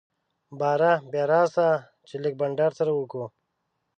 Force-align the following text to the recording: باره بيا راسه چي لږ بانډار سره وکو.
باره 0.59 0.91
بيا 1.11 1.23
راسه 1.31 1.67
چي 2.07 2.15
لږ 2.23 2.33
بانډار 2.39 2.71
سره 2.79 2.91
وکو. 2.93 3.23